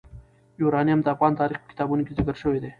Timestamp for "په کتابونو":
1.61-2.01